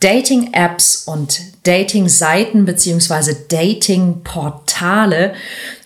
[0.00, 3.34] Dating-Apps und Dating-Seiten bzw.
[3.48, 5.34] Dating-Portale,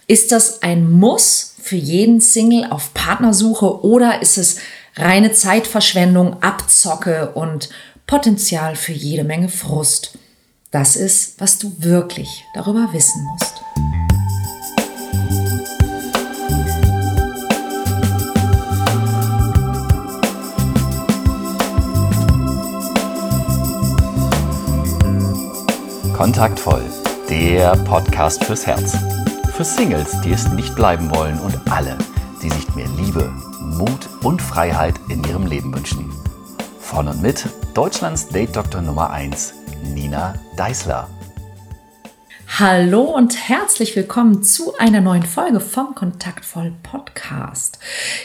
[0.06, 4.57] ist das ein Muss für jeden Single auf Partnersuche oder ist es
[4.96, 7.68] reine Zeitverschwendung, Abzocke und
[8.07, 10.18] Potenzial für jede Menge Frust?
[10.72, 13.89] Das ist, was du wirklich darüber wissen musst.
[26.20, 26.83] Kontaktvoll,
[27.30, 28.95] der Podcast fürs Herz.
[29.56, 31.97] Für Singles, die es nicht bleiben wollen und alle,
[32.42, 36.12] die sich mehr Liebe, Mut und Freiheit in ihrem Leben wünschen.
[36.78, 39.55] Von und mit Deutschlands Date Doktor Nummer 1,
[39.95, 41.09] Nina Deißler.
[42.59, 47.78] Hallo und herzlich willkommen zu einer neuen Folge vom Kontaktvoll Podcast.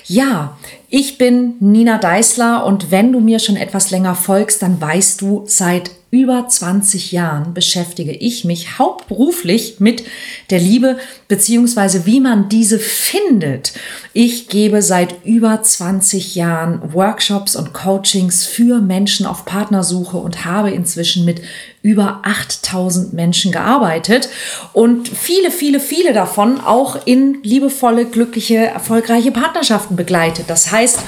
[0.03, 0.58] Ja,
[0.89, 5.45] ich bin Nina Deißler und wenn du mir schon etwas länger folgst, dann weißt du,
[5.48, 10.05] seit über 20 Jahren beschäftige ich mich hauptberuflich mit
[10.49, 13.73] der Liebe beziehungsweise wie man diese findet.
[14.13, 20.72] Ich gebe seit über 20 Jahren Workshops und Coachings für Menschen auf Partnersuche und habe
[20.72, 21.41] inzwischen mit
[21.81, 24.29] über 8000 Menschen gearbeitet
[24.72, 30.45] und viele, viele, viele davon auch in liebevolle, glückliche, erfolgreiche Partnerschaften begleitet.
[30.47, 31.00] Das heißt,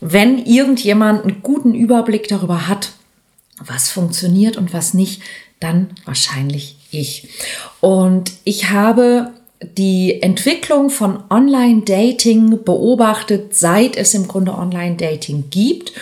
[0.00, 2.95] wenn irgendjemand einen guten Überblick darüber hat,
[3.64, 5.22] was funktioniert und was nicht,
[5.60, 7.28] dann wahrscheinlich ich.
[7.80, 15.92] Und ich habe die Entwicklung von Online-Dating beobachtet, seit es im Grunde Online-Dating gibt.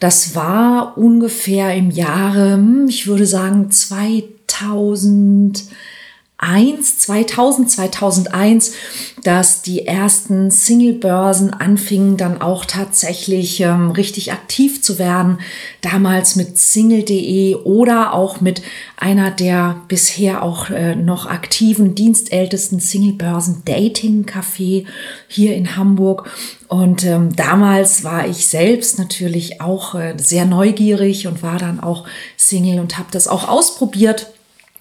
[0.00, 5.64] Das war ungefähr im Jahre, hm, ich würde sagen 2000.
[6.40, 8.72] 2001, 2000, 2001,
[9.22, 15.38] dass die ersten Single-Börsen anfingen dann auch tatsächlich ähm, richtig aktiv zu werden.
[15.82, 18.62] Damals mit single.de oder auch mit
[18.96, 24.86] einer der bisher auch äh, noch aktiven dienstältesten Single-Börsen Dating Café
[25.28, 26.30] hier in Hamburg.
[26.68, 32.06] Und ähm, damals war ich selbst natürlich auch äh, sehr neugierig und war dann auch
[32.38, 34.32] Single und habe das auch ausprobiert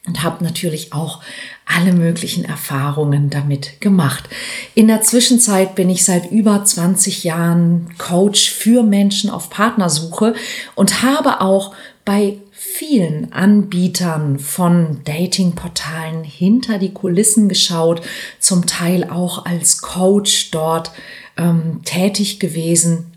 [0.09, 1.21] und habe natürlich auch
[1.65, 4.27] alle möglichen Erfahrungen damit gemacht.
[4.73, 10.33] In der Zwischenzeit bin ich seit über 20 Jahren Coach für Menschen auf Partnersuche
[10.73, 11.75] und habe auch
[12.05, 18.01] bei vielen Anbietern von Datingportalen hinter die Kulissen geschaut,
[18.39, 20.91] zum Teil auch als Coach dort
[21.37, 23.11] ähm, tätig gewesen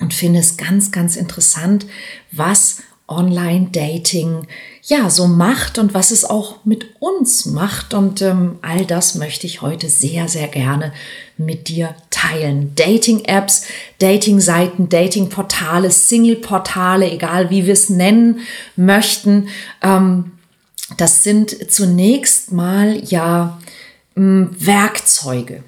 [0.00, 1.86] und finde es ganz, ganz interessant,
[2.32, 2.82] was
[3.12, 4.46] Online-Dating
[4.82, 7.94] ja so macht und was es auch mit uns macht.
[7.94, 10.92] Und ähm, all das möchte ich heute sehr, sehr gerne
[11.36, 12.74] mit dir teilen.
[12.74, 13.64] Dating-Apps,
[13.98, 18.40] Dating-Seiten, Dating-Portale, Single-Portale, egal wie wir es nennen
[18.76, 19.48] möchten.
[19.82, 20.32] Ähm,
[20.96, 23.58] das sind zunächst mal ja
[24.16, 25.62] ähm, Werkzeuge.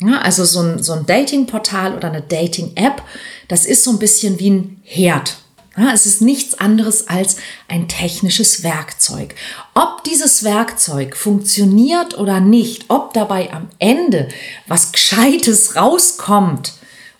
[0.00, 3.02] Ja, also so ein, so ein Dating-Portal oder eine Dating-App,
[3.48, 5.41] das ist so ein bisschen wie ein Herd.
[5.76, 9.34] Ja, es ist nichts anderes als ein technisches Werkzeug.
[9.74, 14.28] Ob dieses Werkzeug funktioniert oder nicht, ob dabei am Ende
[14.66, 16.74] was Gescheites rauskommt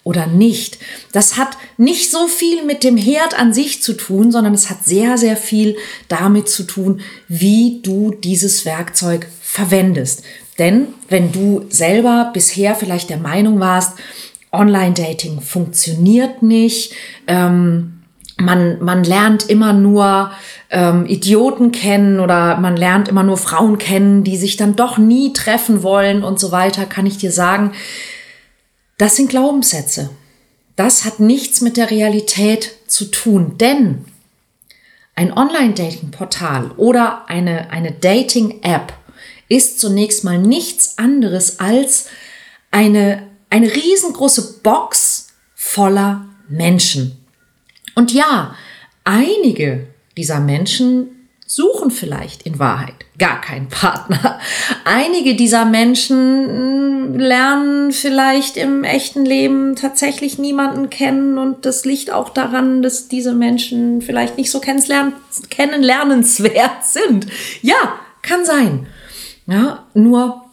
[0.04, 0.78] oder nicht,
[1.12, 4.84] das hat nicht so viel mit dem Herd an sich zu tun, sondern es hat
[4.84, 10.24] sehr, sehr viel damit zu tun, wie du dieses Werkzeug verwendest.
[10.58, 13.92] Denn wenn du selber bisher vielleicht der Meinung warst,
[14.52, 16.92] Online-Dating funktioniert nicht,
[17.26, 18.01] ähm,
[18.38, 20.31] man, man lernt immer nur
[20.70, 25.32] ähm, Idioten kennen oder man lernt immer nur Frauen kennen, die sich dann doch nie
[25.32, 27.72] treffen wollen und so weiter, kann ich dir sagen,
[28.98, 30.10] das sind Glaubenssätze.
[30.76, 34.04] Das hat nichts mit der Realität zu tun, denn
[35.14, 38.94] ein Online-Dating-Portal oder eine, eine Dating-App
[39.49, 42.06] ist zunächst mal nichts anderes als
[42.70, 47.22] eine, eine riesengroße Box voller Menschen.
[47.94, 48.54] Und ja,
[49.04, 49.86] einige
[50.16, 54.40] dieser Menschen suchen vielleicht in Wahrheit gar keinen Partner.
[54.84, 62.31] Einige dieser Menschen lernen vielleicht im echten Leben tatsächlich niemanden kennen und das liegt auch
[62.31, 67.26] daran, dass diese Menschen vielleicht nicht so kennenlernenswert sind.
[67.61, 68.87] Ja, kann sein.
[69.46, 70.44] Ja, nur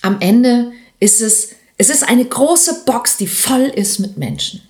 [0.00, 4.62] am Ende ist es, es ist eine große Box, die voll ist mit Menschen.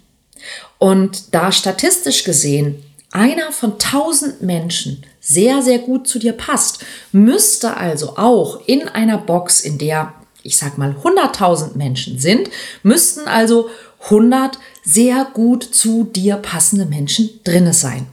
[0.78, 7.76] Und da statistisch gesehen einer von tausend Menschen sehr, sehr gut zu dir passt, müsste
[7.76, 12.50] also auch in einer Box, in der, ich sag mal, 100.000 Menschen sind,
[12.82, 13.70] müssten also
[14.04, 18.06] 100 sehr gut zu dir passende Menschen drinne sein.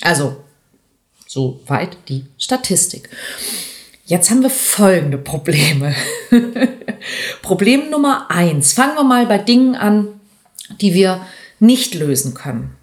[0.00, 0.36] Also
[1.28, 3.10] Soweit die Statistik.
[4.06, 5.94] Jetzt haben wir folgende Probleme.
[7.42, 8.72] Problem Nummer eins.
[8.72, 10.18] Fangen wir mal bei Dingen an,
[10.80, 11.26] die wir
[11.60, 12.78] nicht lösen können.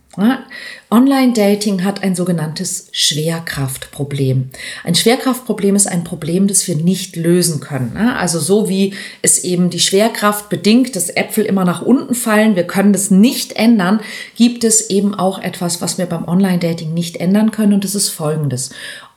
[0.89, 4.50] Online-Dating hat ein sogenanntes Schwerkraftproblem.
[4.86, 7.98] Ein Schwerkraftproblem ist ein Problem, das wir nicht lösen können.
[7.98, 12.66] Also so wie es eben die Schwerkraft bedingt, dass Äpfel immer nach unten fallen, wir
[12.66, 14.00] können das nicht ändern,
[14.36, 18.10] gibt es eben auch etwas, was wir beim Online-Dating nicht ändern können und das ist
[18.10, 18.69] folgendes.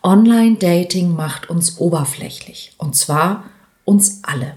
[0.02, 3.44] Online-Dating macht uns oberflächlich und zwar
[3.84, 4.54] uns alle.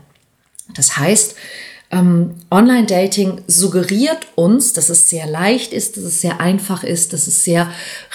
[0.74, 1.36] Das heißt,
[1.92, 7.28] ähm, Online-Dating suggeriert uns, dass es sehr leicht ist, dass es sehr einfach ist, dass
[7.28, 7.70] es sehr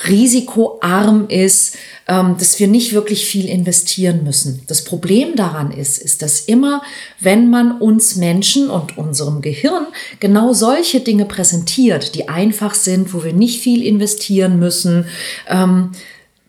[0.08, 1.76] risikoarm ist,
[2.08, 4.62] ähm, dass wir nicht wirklich viel investieren müssen.
[4.66, 6.82] Das Problem daran ist, ist, dass immer,
[7.20, 9.86] wenn man uns Menschen und unserem Gehirn
[10.20, 15.06] genau solche Dinge präsentiert, die einfach sind, wo wir nicht viel investieren müssen,
[15.48, 15.92] ähm,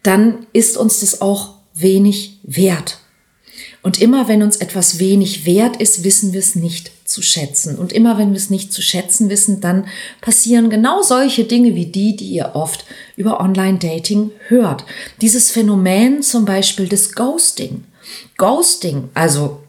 [0.02, 3.00] dann ist uns das auch wenig wert.
[3.84, 7.78] Und immer wenn uns etwas wenig wert ist, wissen wir es nicht zu schätzen.
[7.78, 9.88] Und immer wenn wir es nicht zu schätzen wissen, dann
[10.22, 14.86] passieren genau solche Dinge wie die, die ihr oft über Online-Dating hört.
[15.22, 17.86] Dieses Phänomen zum Beispiel des Ghosting.
[18.38, 19.60] Ghosting, also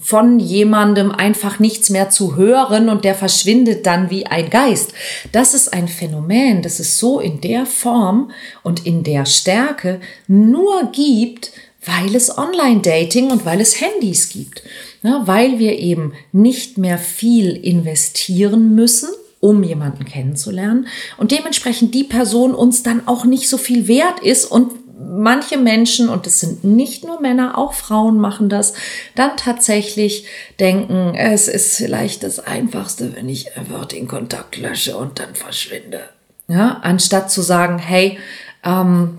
[0.00, 4.92] von jemandem einfach nichts mehr zu hören und der verschwindet dann wie ein Geist.
[5.32, 8.30] Das ist ein Phänomen, das es so in der Form
[8.62, 11.52] und in der Stärke nur gibt,
[11.84, 14.62] weil es Online-Dating und weil es Handys gibt.
[15.02, 19.08] Ja, weil wir eben nicht mehr viel investieren müssen,
[19.40, 20.86] um jemanden kennenzulernen
[21.16, 26.08] und dementsprechend die Person uns dann auch nicht so viel wert ist und manche Menschen,
[26.08, 28.74] und es sind nicht nur Männer, auch Frauen machen das,
[29.14, 30.26] dann tatsächlich
[30.58, 36.00] denken, es ist vielleicht das Einfachste, wenn ich einfach den Kontakt lösche und dann verschwinde.
[36.48, 38.18] Ja, anstatt zu sagen, hey,
[38.64, 39.18] ähm,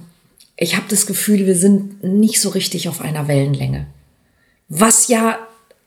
[0.56, 3.88] ich habe das Gefühl, wir sind nicht so richtig auf einer Wellenlänge.
[4.68, 5.40] Was ja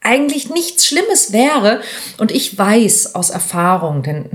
[0.05, 1.81] eigentlich nichts Schlimmes wäre.
[2.19, 4.31] Und ich weiß aus Erfahrung, denn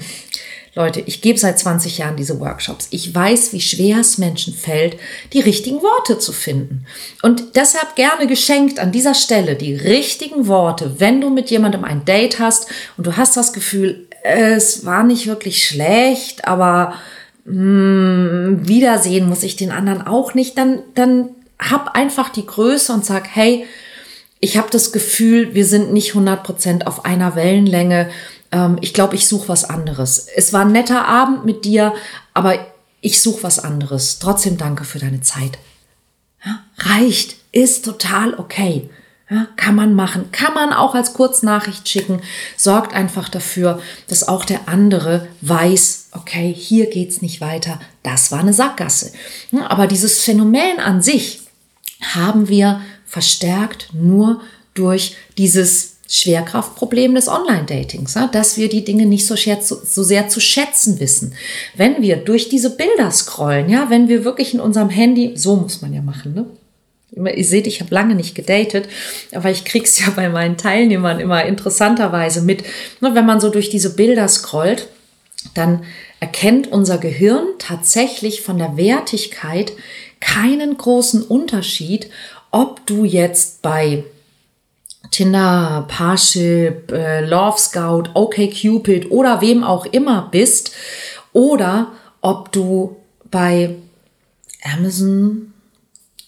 [0.75, 2.87] Leute, ich gebe seit 20 Jahren diese Workshops.
[2.91, 4.97] Ich weiß, wie schwer es Menschen fällt,
[5.33, 6.85] die richtigen Worte zu finden.
[7.21, 12.05] Und deshalb gerne geschenkt an dieser Stelle die richtigen Worte, wenn du mit jemandem ein
[12.05, 12.67] Date hast
[12.97, 16.93] und du hast das Gefühl, es war nicht wirklich schlecht, aber
[17.45, 23.05] mh, wiedersehen muss ich den anderen auch nicht, dann, dann hab einfach die Größe und
[23.05, 23.65] sag, hey,
[24.39, 28.09] ich habe das Gefühl, wir sind nicht 100% auf einer Wellenlänge.
[28.51, 30.27] Ähm, ich glaube, ich suche was anderes.
[30.35, 31.93] Es war ein netter Abend mit dir,
[32.33, 32.57] aber
[33.01, 34.19] ich suche was anderes.
[34.19, 35.57] Trotzdem danke für deine Zeit.
[36.45, 38.89] Ja, reicht, ist total okay.
[39.31, 42.21] Ja, kann man machen, kann man auch als Kurznachricht schicken.
[42.57, 47.79] Sorgt einfach dafür, dass auch der andere weiß, okay, hier geht's nicht weiter.
[48.01, 49.11] Das war eine Sackgasse.
[49.51, 51.41] Ja, aber dieses Phänomen an sich
[52.01, 54.41] haben wir verstärkt nur
[54.73, 60.99] durch dieses Schwerkraftproblem des Online-Datings, dass wir die Dinge nicht so, so, sehr zu schätzen
[60.99, 61.33] wissen.
[61.75, 65.81] Wenn wir durch diese Bilder scrollen, ja, wenn wir wirklich in unserem Handy, so muss
[65.81, 66.45] man ja machen, ne?
[67.11, 68.87] Ihr seht, ich habe lange nicht gedatet,
[69.33, 72.63] aber ich krieg's ja bei meinen Teilnehmern immer interessanterweise mit.
[73.01, 74.87] Wenn man so durch diese Bilder scrollt,
[75.55, 75.83] dann
[76.19, 79.73] erkennt unser Gehirn tatsächlich von der Wertigkeit
[80.19, 82.09] keinen großen Unterschied,
[82.51, 84.03] ob du jetzt bei
[85.11, 90.71] Tinder, Parship, äh, Love Scout, OkCupid oder wem auch immer bist
[91.33, 91.91] oder
[92.21, 92.97] ob du
[93.31, 93.75] bei
[94.63, 95.53] Amazon,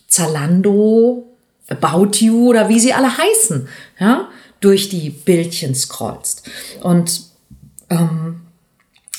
[0.08, 1.26] Zalando,
[1.70, 3.68] About You oder wie sie alle heißen,
[4.00, 6.50] ja, durch die Bildchen scrollst.
[6.82, 7.24] Und
[7.90, 8.42] ähm,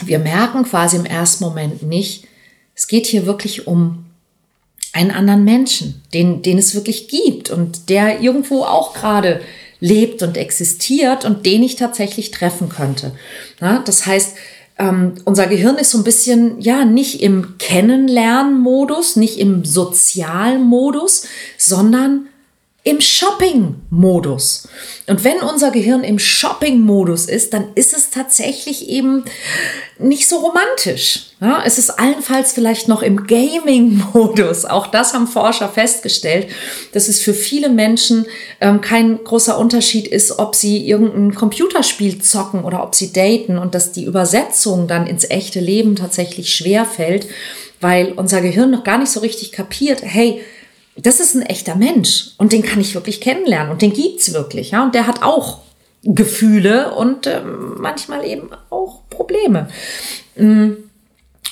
[0.05, 2.27] wir merken quasi im ersten Moment nicht,
[2.75, 4.02] es geht hier wirklich um
[4.93, 9.41] einen anderen Menschen, den, den es wirklich gibt und der irgendwo auch gerade
[9.81, 13.13] lebt und existiert und den ich tatsächlich treffen könnte.
[13.61, 14.37] Ja, das heißt,
[14.79, 21.27] ähm, unser Gehirn ist so ein bisschen, ja, nicht im Kennenlernmodus, nicht im Sozialmodus,
[21.59, 22.29] sondern
[22.85, 24.69] im Shopping-Modus.
[25.07, 29.25] Und wenn unser Gehirn im Shopping-Modus ist, dann ist es tatsächlich eben
[30.01, 31.29] nicht so romantisch.
[31.41, 34.65] Ja, es ist allenfalls vielleicht noch im Gaming-Modus.
[34.71, 36.49] Auch das haben Forscher festgestellt,
[36.93, 38.27] dass es für viele Menschen
[38.61, 43.77] ähm, kein großer Unterschied ist, ob sie irgendein Computerspiel zocken oder ob sie daten und
[43.77, 47.29] dass die Übersetzung dann ins echte Leben tatsächlich schwer fällt,
[47.81, 50.43] weil unser Gehirn noch gar nicht so richtig kapiert, hey,
[50.97, 54.73] das ist ein echter Mensch und den kann ich wirklich kennenlernen und den gibt's wirklich,
[54.73, 55.61] ja, und der hat auch
[56.05, 59.69] Gefühle und äh, manchmal eben auch Probleme.
[60.37, 60.73] Mm,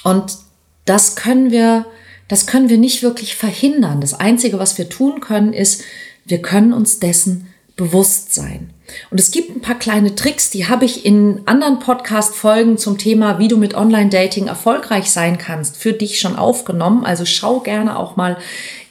[0.02, 0.36] und
[0.84, 1.86] das können wir
[2.30, 4.00] das können wir nicht wirklich verhindern.
[4.00, 5.82] Das Einzige, was wir tun können, ist,
[6.24, 8.70] wir können uns dessen bewusst sein.
[9.10, 13.40] Und es gibt ein paar kleine Tricks, die habe ich in anderen Podcast-Folgen zum Thema,
[13.40, 17.04] wie du mit Online-Dating erfolgreich sein kannst, für dich schon aufgenommen.
[17.04, 18.36] Also schau gerne auch mal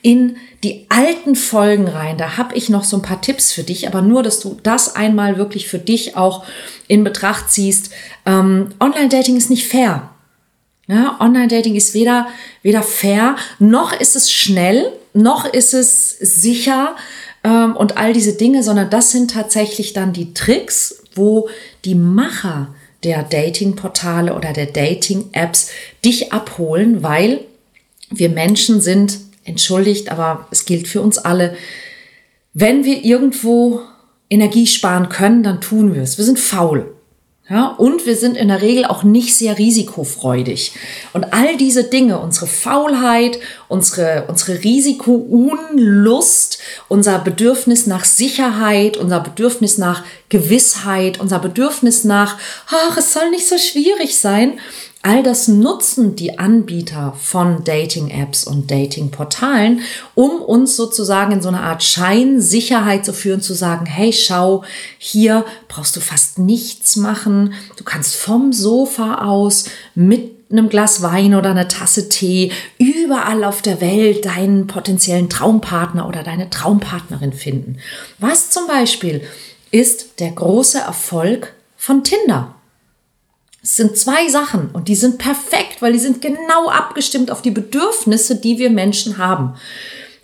[0.01, 2.17] in die alten Folgen rein.
[2.17, 4.95] Da habe ich noch so ein paar Tipps für dich, aber nur, dass du das
[4.95, 6.45] einmal wirklich für dich auch
[6.87, 7.91] in Betracht ziehst.
[8.25, 10.09] Ähm, Online-Dating ist nicht fair.
[10.87, 12.27] Ja, Online-Dating ist weder,
[12.63, 16.95] weder fair, noch ist es schnell, noch ist es sicher
[17.43, 21.47] ähm, und all diese Dinge, sondern das sind tatsächlich dann die Tricks, wo
[21.85, 25.69] die Macher der Dating-Portale oder der Dating-Apps
[26.03, 27.41] dich abholen, weil
[28.09, 31.55] wir Menschen sind, entschuldigt, aber es gilt für uns alle,
[32.53, 33.81] wenn wir irgendwo
[34.29, 36.17] Energie sparen können, dann tun wir es.
[36.17, 36.95] Wir sind faul.
[37.49, 40.73] Ja, und wir sind in der Regel auch nicht sehr risikofreudig.
[41.13, 49.79] Und all diese Dinge, unsere Faulheit, unsere, unsere Risikounlust, unser Bedürfnis nach Sicherheit, unser Bedürfnis
[49.79, 52.37] nach Gewissheit, unser Bedürfnis nach,
[52.67, 54.59] ach, es soll nicht so schwierig sein,
[55.01, 59.81] All das nutzen die Anbieter von Dating-Apps und Dating-Portalen,
[60.13, 64.65] um uns sozusagen in so eine Art Scheinsicherheit zu führen, zu sagen, hey, schau,
[64.97, 67.53] hier brauchst du fast nichts machen.
[67.77, 69.65] Du kannst vom Sofa aus
[69.95, 76.09] mit einem Glas Wein oder einer Tasse Tee überall auf der Welt deinen potenziellen Traumpartner
[76.09, 77.77] oder deine Traumpartnerin finden.
[78.17, 79.21] Was zum Beispiel
[79.71, 82.55] ist der große Erfolg von Tinder?
[83.61, 87.51] Es sind zwei Sachen und die sind perfekt, weil die sind genau abgestimmt auf die
[87.51, 89.55] Bedürfnisse, die wir Menschen haben.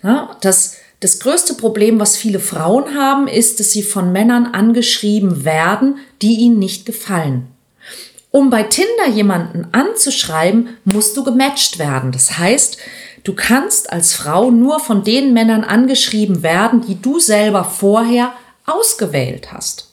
[0.02, 5.44] Ja, das, das größte Problem, was viele Frauen haben, ist, dass sie von Männern angeschrieben
[5.44, 7.48] werden, die ihnen nicht gefallen.
[8.30, 12.12] Um bei Tinder jemanden anzuschreiben, musst du gematcht werden.
[12.12, 12.78] Das heißt,
[13.24, 18.32] du kannst als Frau nur von den Männern angeschrieben werden, die du selber vorher
[18.66, 19.85] ausgewählt hast.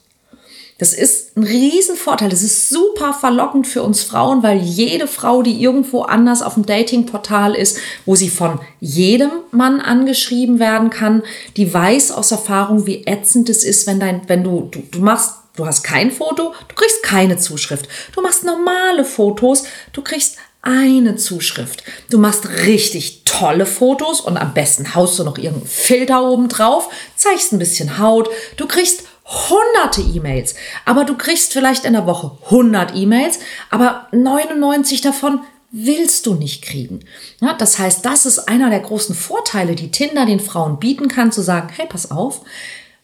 [0.77, 2.29] Das ist ein Riesenvorteil.
[2.29, 6.65] Das ist super verlockend für uns Frauen, weil jede Frau, die irgendwo anders auf dem
[6.65, 11.23] Datingportal ist, wo sie von jedem Mann angeschrieben werden kann,
[11.57, 15.35] die weiß aus Erfahrung, wie ätzend es ist, wenn dein, wenn du, du, du machst
[15.55, 17.87] Du hast kein Foto, du kriegst keine Zuschrift.
[18.15, 21.83] Du machst normale Fotos, du kriegst eine Zuschrift.
[22.09, 26.89] Du machst richtig tolle Fotos und am besten haust du noch irgendeinen Filter oben drauf,
[27.15, 29.03] zeigst ein bisschen Haut, du kriegst
[29.33, 36.27] hunderte E-Mails, aber du kriegst vielleicht in der Woche 100 E-Mails, aber 99 davon willst
[36.27, 36.99] du nicht kriegen.
[37.41, 41.31] Ja, das heißt, das ist einer der großen Vorteile, die Tinder den Frauen bieten kann,
[41.31, 42.41] zu sagen, hey, pass auf,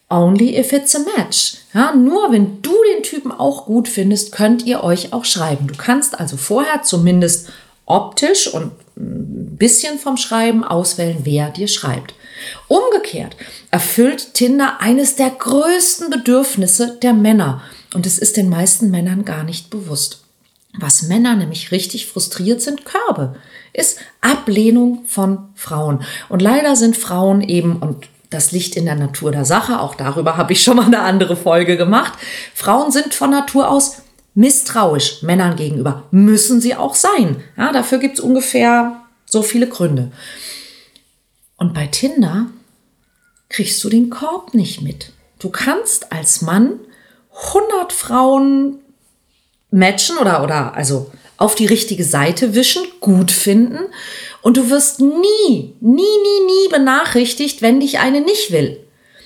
[0.10, 1.56] only if it's a match.
[1.74, 5.68] Ja, nur wenn du den Typen auch gut findest, könnt ihr euch auch schreiben.
[5.68, 7.50] Du kannst also vorher zumindest
[7.90, 12.14] optisch und ein bisschen vom Schreiben auswählen, wer dir schreibt.
[12.68, 13.36] Umgekehrt
[13.72, 17.62] erfüllt Tinder eines der größten Bedürfnisse der Männer
[17.94, 20.24] und es ist den meisten Männern gar nicht bewusst.
[20.78, 23.36] Was Männer nämlich richtig frustriert sind, Körbe,
[23.74, 26.04] ist Ablehnung von Frauen.
[26.30, 30.38] Und leider sind Frauen eben, und das liegt in der Natur der Sache, auch darüber
[30.38, 32.14] habe ich schon mal eine andere Folge gemacht,
[32.54, 34.04] Frauen sind von Natur aus
[34.40, 36.08] misstrauisch Männern gegenüber.
[36.12, 37.44] Müssen sie auch sein.
[37.58, 40.14] Ja, dafür gibt es ungefähr so viele Gründe.
[41.58, 42.48] Und bei Tinder
[43.50, 45.12] kriegst du den Korb nicht mit.
[45.40, 46.80] Du kannst als Mann
[47.50, 48.80] 100 Frauen
[49.72, 53.80] matchen oder, oder also auf die richtige Seite wischen, gut finden
[54.42, 58.80] und du wirst nie, nie, nie, nie benachrichtigt, wenn dich eine nicht will.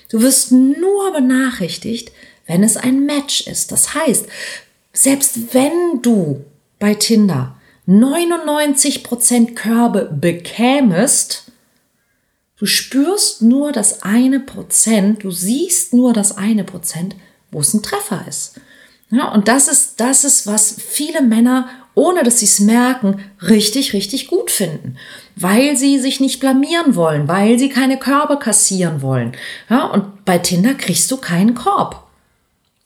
[0.09, 2.11] Du wirst nur benachrichtigt,
[2.47, 3.71] wenn es ein Match ist.
[3.71, 4.25] Das heißt,
[4.93, 6.45] selbst wenn du
[6.79, 7.57] bei Tinder
[7.87, 11.51] 99% Körbe bekämest,
[12.63, 17.13] Du spürst nur das eine Prozent, du siehst nur das eine Prozent,
[17.51, 18.55] wo es ein Treffer ist.
[19.09, 23.91] Ja, und das ist, das ist, was viele Männer, ohne dass sie es merken, richtig,
[23.91, 24.95] richtig gut finden.
[25.35, 29.33] Weil sie sich nicht blamieren wollen, weil sie keine Körbe kassieren wollen.
[29.69, 32.02] Ja, und bei Tinder kriegst du keinen Korb.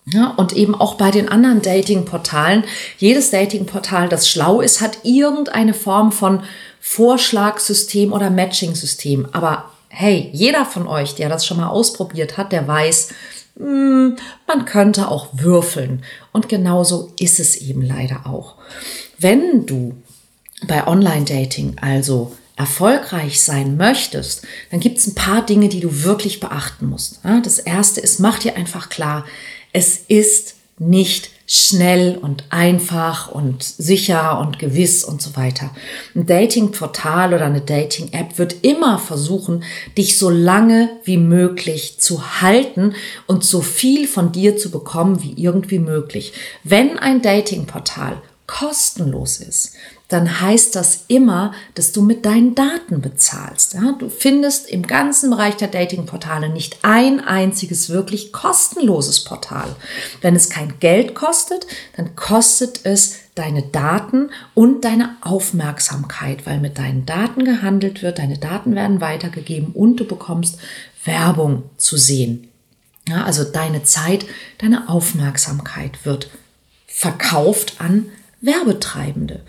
[0.09, 2.63] Ja, und eben auch bei den anderen Dating-Portalen.
[2.97, 6.43] Jedes Dating-Portal, das schlau ist, hat irgendeine Form von
[6.79, 9.27] Vorschlagssystem oder Matching-System.
[9.33, 13.09] Aber hey, jeder von euch, der das schon mal ausprobiert hat, der weiß,
[13.57, 14.15] hm,
[14.47, 16.03] man könnte auch würfeln.
[16.31, 18.55] Und genauso ist es eben leider auch.
[19.17, 19.95] Wenn du
[20.67, 26.39] bei Online-Dating also erfolgreich sein möchtest, dann gibt es ein paar Dinge, die du wirklich
[26.39, 27.19] beachten musst.
[27.43, 29.25] Das erste ist, mach dir einfach klar,
[29.73, 35.71] es ist nicht schnell und einfach und sicher und gewiss und so weiter.
[36.13, 39.63] Ein Dating-Portal oder eine Dating-App wird immer versuchen,
[39.97, 42.95] dich so lange wie möglich zu halten
[43.27, 46.33] und so viel von dir zu bekommen wie irgendwie möglich.
[46.65, 49.73] Wenn ein Dating-Portal kostenlos ist,
[50.07, 53.73] dann heißt das immer, dass du mit deinen Daten bezahlst.
[53.73, 59.75] Ja, du findest im ganzen Bereich der Datingportale nicht ein einziges wirklich kostenloses Portal.
[60.21, 66.77] Wenn es kein Geld kostet, dann kostet es deine Daten und deine Aufmerksamkeit, weil mit
[66.77, 70.57] deinen Daten gehandelt wird, deine Daten werden weitergegeben und du bekommst
[71.03, 72.47] Werbung zu sehen.
[73.09, 74.25] Ja, also deine Zeit,
[74.57, 76.29] deine Aufmerksamkeit wird
[76.87, 78.07] verkauft an
[78.41, 79.41] Werbetreibende.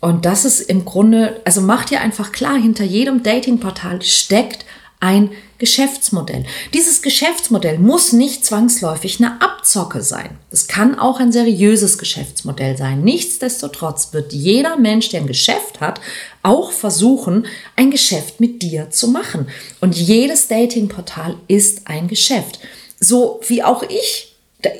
[0.00, 4.64] Und das ist im Grunde, also macht dir einfach klar, hinter jedem Datingportal steckt
[5.00, 6.44] ein Geschäftsmodell.
[6.72, 10.38] Dieses Geschäftsmodell muss nicht zwangsläufig eine Abzocke sein.
[10.50, 13.02] Es kann auch ein seriöses Geschäftsmodell sein.
[13.02, 16.00] Nichtsdestotrotz wird jeder Mensch, der ein Geschäft hat,
[16.42, 17.46] auch versuchen,
[17.76, 19.48] ein Geschäft mit dir zu machen.
[19.80, 22.58] Und jedes Datingportal ist ein Geschäft.
[22.98, 24.36] So wie auch ich.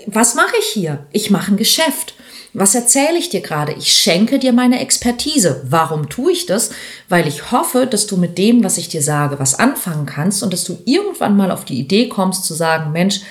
[0.07, 1.07] Was mache ich hier?
[1.13, 2.15] Ich mache ein Geschäft.
[2.57, 3.73] Was erzähle ich dir gerade?
[3.73, 5.63] Ich schenke dir meine Expertise.
[5.69, 6.71] Warum tue ich das?
[7.09, 10.53] Weil ich hoffe, dass du mit dem, was ich dir sage, was anfangen kannst und
[10.53, 13.23] dass du irgendwann mal auf die Idee kommst zu sagen, Mensch,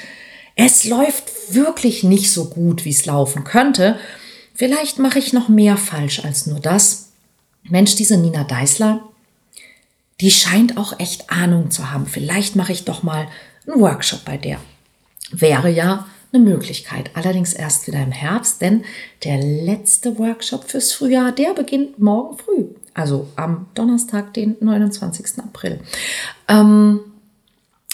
[0.58, 3.98] es läuft wirklich nicht so gut, wie es laufen könnte.
[4.54, 7.10] Vielleicht mache ich noch mehr falsch als nur das.
[7.64, 9.02] Mensch, diese Nina Deißler,
[10.20, 12.08] die scheint auch echt Ahnung zu haben.
[12.08, 13.30] Vielleicht mache ich doch mal
[13.66, 14.60] einen Workshop bei der.
[15.32, 17.12] Wäre ja eine Möglichkeit.
[17.14, 18.84] Allerdings erst wieder im Herbst, denn
[19.24, 22.66] der letzte Workshop fürs Frühjahr, der beginnt morgen früh.
[22.94, 25.40] Also am Donnerstag, den 29.
[25.40, 25.80] April.
[26.48, 27.00] Ähm,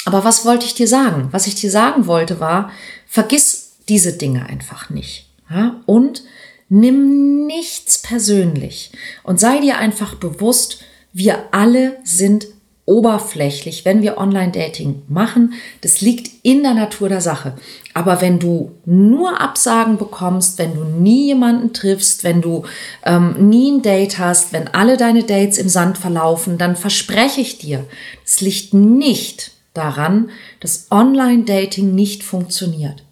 [0.05, 1.29] aber was wollte ich dir sagen?
[1.31, 2.71] Was ich dir sagen wollte war,
[3.07, 5.29] vergiss diese Dinge einfach nicht.
[5.49, 5.81] Ja?
[5.85, 6.23] Und
[6.69, 8.91] nimm nichts persönlich
[9.23, 12.47] und sei dir einfach bewusst, wir alle sind
[12.89, 15.53] oberflächlich, wenn wir Online-Dating machen.
[15.81, 17.53] Das liegt in der Natur der Sache.
[17.93, 22.63] Aber wenn du nur Absagen bekommst, wenn du nie jemanden triffst, wenn du
[23.05, 27.59] ähm, nie ein Date hast, wenn alle deine Dates im Sand verlaufen, dann verspreche ich
[27.59, 27.85] dir,
[28.25, 33.03] es liegt nicht daran, dass Online-Dating nicht funktioniert.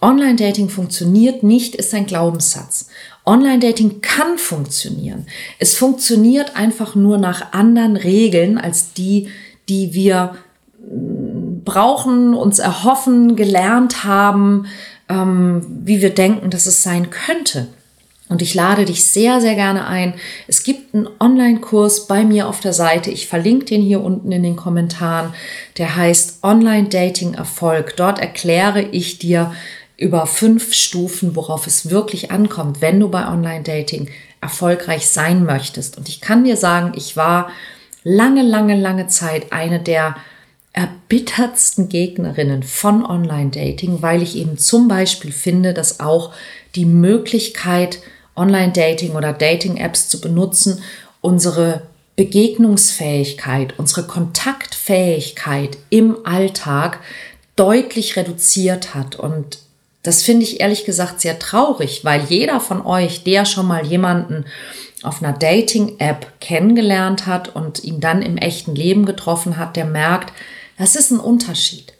[0.00, 2.88] Online-Dating funktioniert nicht, ist ein Glaubenssatz.
[3.24, 5.26] Online-Dating kann funktionieren.
[5.58, 9.28] Es funktioniert einfach nur nach anderen Regeln als die,
[9.68, 10.34] die wir
[10.78, 14.66] mm, brauchen, uns erhoffen, gelernt haben,
[15.08, 17.68] ähm, wie wir denken, dass es sein könnte.
[18.28, 20.14] Und ich lade dich sehr, sehr gerne ein.
[20.48, 23.10] Es gibt einen Online-Kurs bei mir auf der Seite.
[23.10, 25.34] Ich verlinke den hier unten in den Kommentaren.
[25.76, 27.94] Der heißt Online-Dating Erfolg.
[27.96, 29.52] Dort erkläre ich dir,
[29.96, 34.08] über fünf Stufen, worauf es wirklich ankommt, wenn du bei Online-Dating
[34.40, 35.96] erfolgreich sein möchtest.
[35.96, 37.50] Und ich kann dir sagen, ich war
[38.02, 40.16] lange, lange, lange Zeit eine der
[40.72, 46.32] erbittertsten Gegnerinnen von Online-Dating, weil ich eben zum Beispiel finde, dass auch
[46.74, 47.98] die Möglichkeit,
[48.34, 50.82] Online-Dating oder Dating-Apps zu benutzen,
[51.20, 51.82] unsere
[52.16, 57.00] Begegnungsfähigkeit, unsere Kontaktfähigkeit im Alltag
[57.56, 59.16] deutlich reduziert hat.
[59.16, 59.58] Und
[60.02, 64.44] das finde ich ehrlich gesagt sehr traurig, weil jeder von euch, der schon mal jemanden
[65.02, 70.32] auf einer Dating-App kennengelernt hat und ihn dann im echten Leben getroffen hat, der merkt,
[70.78, 71.92] das ist ein Unterschied.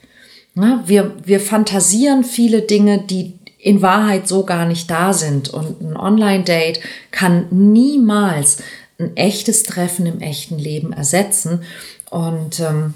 [0.54, 5.48] Wir, wir fantasieren viele Dinge, die in Wahrheit so gar nicht da sind.
[5.48, 6.80] Und ein Online-Date
[7.12, 8.58] kann niemals
[8.98, 11.62] ein echtes Treffen im echten Leben ersetzen.
[12.10, 12.94] Und ähm,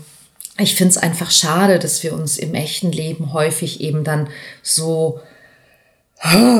[0.58, 4.28] ich finde es einfach schade, dass wir uns im echten Leben häufig eben dann
[4.62, 5.20] so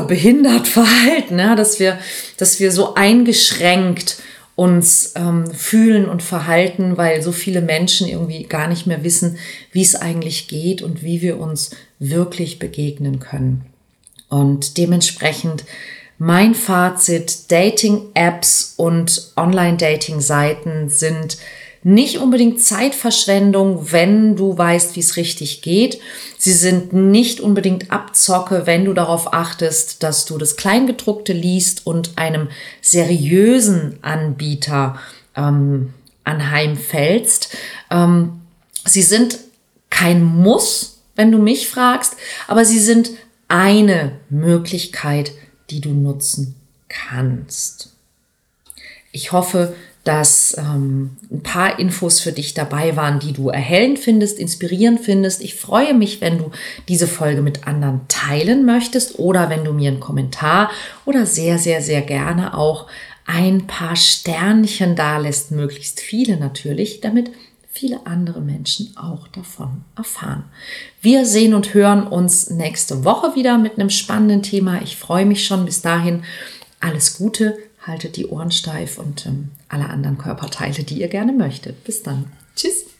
[0.07, 1.57] behindert verhalten, ja?
[1.57, 1.99] dass, wir,
[2.37, 4.19] dass wir so eingeschränkt
[4.55, 9.39] uns ähm, fühlen und verhalten, weil so viele Menschen irgendwie gar nicht mehr wissen,
[9.71, 13.67] wie es eigentlich geht und wie wir uns wirklich begegnen können.
[14.29, 15.65] Und dementsprechend
[16.19, 21.37] mein Fazit, Dating-Apps und Online-Dating-Seiten sind
[21.87, 26.01] nicht unbedingt Zeitverschwendung, wenn du weißt, wie es richtig geht.
[26.37, 32.19] Sie sind nicht unbedingt Abzocke, wenn du darauf achtest, dass du das Kleingedruckte liest und
[32.19, 32.49] einem
[32.81, 34.99] seriösen Anbieter
[35.37, 35.95] ähm,
[36.25, 37.57] anheimfällst.
[37.93, 38.41] Ähm,
[38.85, 39.39] sie sind
[39.89, 42.17] kein Muss, wenn du mich fragst,
[42.49, 43.11] aber sie sind
[43.47, 45.31] eine Möglichkeit,
[45.71, 46.57] die du nutzen
[46.89, 47.93] kannst.
[49.13, 54.39] Ich hoffe, dass ähm, ein paar Infos für dich dabei waren, die du erhellend findest,
[54.39, 55.43] inspirierend findest.
[55.43, 56.53] Ich freue mich, wenn du
[56.87, 60.71] diese Folge mit anderen teilen möchtest oder wenn du mir einen Kommentar
[61.07, 62.87] oder sehr, sehr, sehr gerne auch
[63.27, 67.33] ein paar Sternchen da lässt, möglichst viele natürlich, damit
[67.69, 70.45] viele andere Menschen auch davon erfahren.
[71.03, 74.81] Wir sehen und hören uns nächste Woche wieder mit einem spannenden Thema.
[74.83, 75.67] Ich freue mich schon.
[75.67, 76.23] Bis dahin
[76.79, 81.85] alles Gute, haltet die Ohren steif und ähm, alle anderen Körperteile, die ihr gerne möchtet.
[81.85, 82.31] Bis dann.
[82.55, 82.96] Tschüss.